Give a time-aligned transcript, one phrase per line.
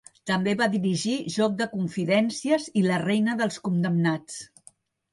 [0.29, 4.45] També va dirigir "Joc de confidències" i "La reina dels condemnats"